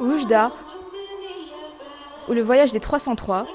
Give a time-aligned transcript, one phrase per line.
[0.00, 0.50] Oujda
[2.26, 3.46] ou le voyage des 303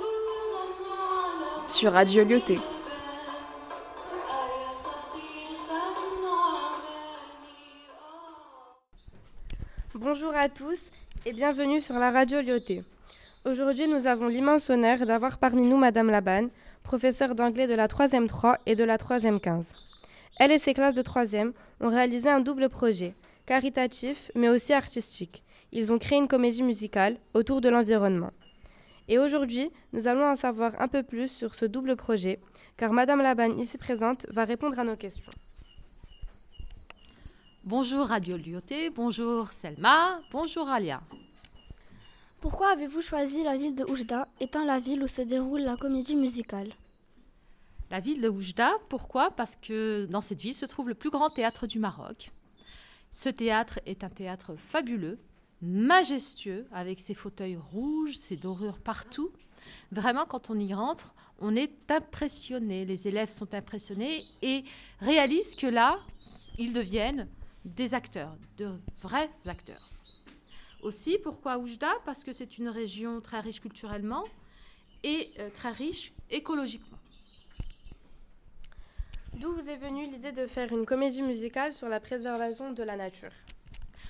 [1.68, 2.60] sur Radio Lyoté.
[9.96, 10.80] Bonjour à tous
[11.26, 12.84] et bienvenue sur la radio Lyoté.
[13.46, 16.50] Aujourd'hui, nous avons l'immense honneur d'avoir parmi nous Madame Labanne,
[16.84, 19.74] professeure d'anglais de la 3e 3 et de la 3e 15.
[20.38, 23.16] Elle et ses classes de 3e ont réalisé un double projet,
[23.48, 25.45] caritatif mais aussi artistique.
[25.78, 28.32] Ils ont créé une comédie musicale autour de l'environnement.
[29.10, 32.40] Et aujourd'hui, nous allons en savoir un peu plus sur ce double projet,
[32.78, 35.34] car Madame Labanne, ici présente, va répondre à nos questions.
[37.66, 41.02] Bonjour Radio Lyoté, bonjour Selma, bonjour Alia.
[42.40, 46.16] Pourquoi avez-vous choisi la ville de Oujda, étant la ville où se déroule la comédie
[46.16, 46.72] musicale?
[47.92, 49.30] La ville de Oujda, pourquoi?
[49.32, 52.32] Parce que dans cette ville se trouve le plus grand théâtre du Maroc.
[53.12, 55.20] Ce théâtre est un théâtre fabuleux,
[55.66, 59.30] majestueux, avec ses fauteuils rouges, ses dorures partout.
[59.92, 62.86] Vraiment, quand on y rentre, on est impressionné.
[62.86, 64.64] Les élèves sont impressionnés et
[65.00, 66.00] réalisent que là,
[66.58, 67.28] ils deviennent
[67.66, 68.70] des acteurs, de
[69.02, 69.90] vrais acteurs.
[70.82, 71.92] Aussi, pourquoi Oujda?
[72.06, 74.24] Parce que c'est une région très riche culturellement
[75.04, 76.98] et euh, très riche écologiquement.
[79.34, 82.96] D'où vous est venue l'idée de faire une comédie musicale sur la préservation de la
[82.96, 83.32] nature?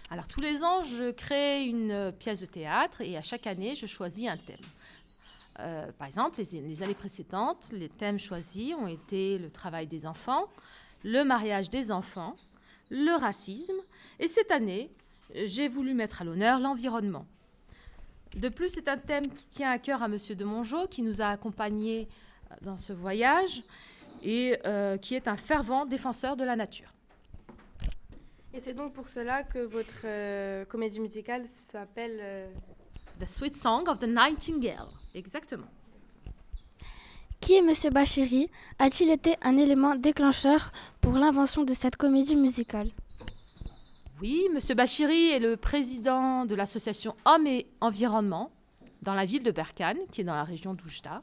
[0.10, 3.76] Alors tous les ans, je crée une euh, pièce de théâtre et à chaque année,
[3.76, 4.58] je choisis un thème.
[5.60, 10.44] Euh, par exemple, les, années précédentes, les thèmes choisis ont été le travail des enfants,
[11.04, 12.36] le mariage des enfants,
[12.92, 13.74] le racisme,
[14.20, 14.90] et cette année,
[15.34, 17.26] j'ai voulu mettre à l'honneur l'environnement.
[18.36, 21.22] De plus, c'est un thème qui tient à cœur à Monsieur de Mongeau, qui nous
[21.22, 22.06] a accompagnés
[22.62, 23.64] dans ce voyage
[24.24, 26.95] et euh, qui est un fervent défenseur de la nature.
[28.56, 32.50] Et c'est donc pour cela que votre euh, comédie musicale s'appelle euh...
[33.20, 34.88] The Sweet Song of the Nightingale.
[35.14, 35.68] Exactement.
[37.42, 38.50] Qui est Monsieur Bachiri?
[38.80, 40.72] A-t-il été un élément déclencheur
[41.02, 42.88] pour l'invention de cette comédie musicale?
[44.22, 48.52] Oui, Monsieur Bachiri est le président de l'association Hommes et Environnement
[49.02, 51.22] dans la ville de Berkane, qui est dans la région d'Oujda.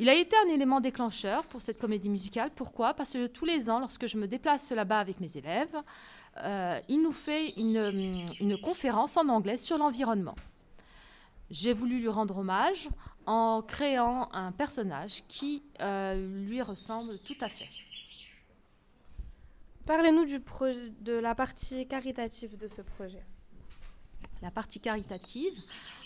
[0.00, 2.50] Il a été un élément déclencheur pour cette comédie musicale.
[2.56, 2.94] Pourquoi?
[2.94, 5.76] Parce que tous les ans, lorsque je me déplace là-bas avec mes élèves,
[6.36, 10.36] euh, il nous fait une, une conférence en anglais sur l'environnement.
[11.50, 12.88] J'ai voulu lui rendre hommage
[13.26, 17.68] en créant un personnage qui euh, lui ressemble tout à fait.
[19.84, 20.26] Parlez-nous
[21.00, 23.24] de la partie caritative de ce projet.
[24.42, 25.60] La partie caritative,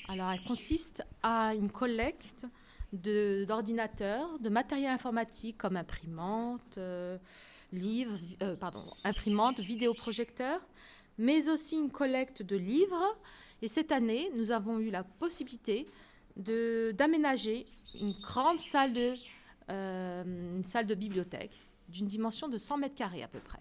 [0.08, 2.46] alors elle consiste à une collecte
[2.92, 7.18] d'ordinateurs, de, matériel informatique comme imprimante, euh,
[7.72, 10.60] livres, euh, pardon, imprimante, vidéoprojecteur,
[11.18, 13.16] mais aussi une collecte de livres.
[13.62, 15.86] Et cette année, nous avons eu la possibilité
[16.36, 17.64] d'aménager
[18.00, 19.14] une grande salle de,
[19.70, 23.60] euh, salle de bibliothèque d'une dimension de 100 mètres carrés à peu près.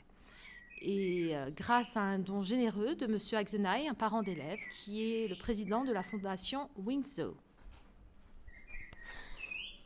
[0.82, 3.20] Et euh, grâce à un don généreux de M.
[3.34, 7.36] Axenay, un parent d'élève, qui est le président de la fondation Wingzo.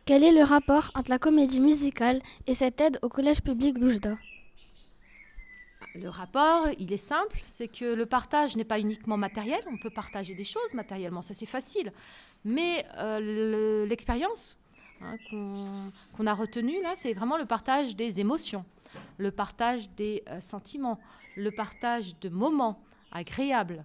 [0.06, 4.20] Quel est le rapport entre la comédie musicale et cette aide au collège public d'Oujda?
[5.96, 9.90] Le rapport, il est simple, c'est que le partage n'est pas uniquement matériel, on peut
[9.90, 11.92] partager des choses matériellement, ça c'est facile,
[12.44, 14.60] mais euh, l'expérience
[15.02, 18.64] hein, qu'on qu a retenue là, c'est vraiment le partage des émotions,
[19.18, 21.00] le partage des euh, sentiments,
[21.36, 22.80] le partage de moments
[23.12, 23.84] agréables,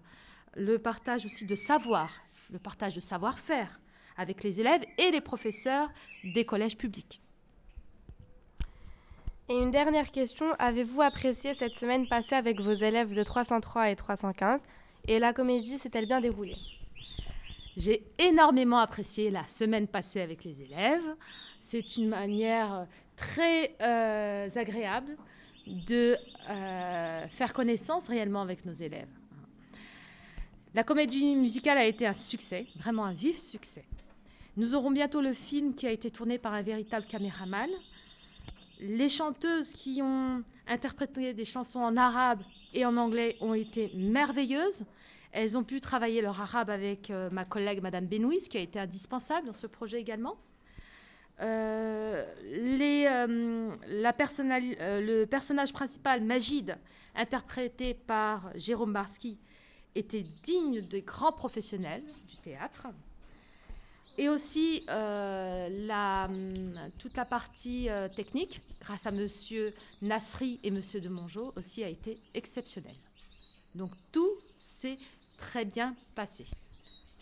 [0.54, 2.10] le partage aussi de savoir,
[2.50, 3.80] le partage de savoir-faire
[4.20, 5.88] avec les élèves et les professeurs
[6.22, 7.22] des collèges publics.
[9.48, 13.96] Et une dernière question, avez-vous apprécié cette semaine passée avec vos élèves de 303 et
[13.96, 14.60] 315
[15.08, 16.58] Et la comédie s'est-elle bien déroulée?
[17.76, 21.16] J'ai énormément apprécié la semaine passée avec les élèves.
[21.60, 25.16] C'est une manière très euh, agréable
[25.66, 26.16] de
[26.48, 29.08] euh, faire connaissance réellement avec nos élèves.
[30.74, 33.84] La comédie musicale a été un succès, vraiment un vif succès.
[34.56, 37.70] Nous aurons bientôt le film qui a été tourné par un véritable caméraman,
[38.80, 42.42] les chanteuses qui ont interprété des chansons en arabe
[42.72, 44.84] et en anglais ont été merveilleuses.
[45.32, 48.80] Elles ont pu travailler leur arabe avec euh, ma collègue Madame Benouis, qui a été
[48.80, 50.36] indispensable dans ce projet également.
[51.40, 56.76] Euh, euh, le personnage principal, Magid,
[57.14, 59.38] interprété par Jérôme Barski,
[59.94, 62.88] était digne des grands professionnels du théâtre.
[64.20, 66.28] Et aussi euh, la,
[66.98, 69.72] toute la partie euh, technique, grâce à Monsieur
[70.02, 72.98] Nasri et Monsieur de Mongeau, aussi a été exceptionnelle.
[73.76, 74.98] Donc tout s'est
[75.38, 76.44] très bien passé.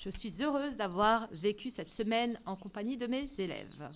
[0.00, 3.89] Je suis heureuse d'avoir vécu cette semaine en compagnie de mes élèves.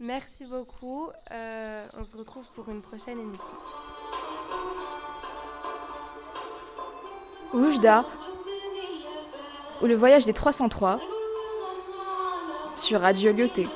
[0.00, 1.06] Merci beaucoup.
[1.30, 3.54] Euh, on se retrouve pour une prochaine émission.
[7.52, 8.04] Oujda
[9.80, 11.13] ou le voyage des 303
[12.76, 13.68] sur Radio Lyoté.